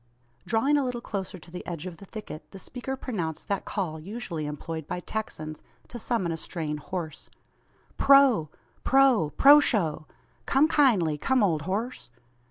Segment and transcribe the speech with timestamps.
[0.47, 3.99] Drawing a little closer to the edge of the thicket, the speaker pronounced that call
[3.99, 7.29] usually employed by Texans to summon a straying horse.
[7.97, 8.47] "Proh
[8.83, 10.05] proh proshow!
[10.47, 11.19] Come kindly!
[11.19, 12.09] come, old horse!"